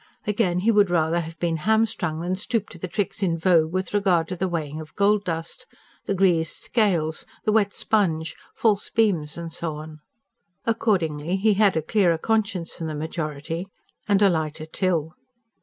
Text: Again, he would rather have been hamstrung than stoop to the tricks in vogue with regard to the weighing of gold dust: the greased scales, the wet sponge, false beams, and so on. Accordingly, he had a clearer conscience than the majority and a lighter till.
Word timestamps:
Again, 0.25 0.61
he 0.61 0.71
would 0.71 0.89
rather 0.89 1.19
have 1.19 1.37
been 1.37 1.57
hamstrung 1.57 2.21
than 2.21 2.35
stoop 2.35 2.69
to 2.69 2.79
the 2.79 2.87
tricks 2.87 3.21
in 3.21 3.37
vogue 3.37 3.71
with 3.71 3.93
regard 3.93 4.27
to 4.29 4.35
the 4.35 4.47
weighing 4.47 4.79
of 4.79 4.95
gold 4.95 5.23
dust: 5.25 5.67
the 6.05 6.15
greased 6.15 6.63
scales, 6.63 7.23
the 7.45 7.51
wet 7.51 7.71
sponge, 7.71 8.35
false 8.55 8.89
beams, 8.89 9.37
and 9.37 9.53
so 9.53 9.75
on. 9.75 9.99
Accordingly, 10.65 11.35
he 11.35 11.53
had 11.53 11.77
a 11.77 11.83
clearer 11.83 12.17
conscience 12.17 12.77
than 12.77 12.87
the 12.87 12.95
majority 12.95 13.67
and 14.07 14.23
a 14.23 14.29
lighter 14.31 14.65
till. 14.65 15.13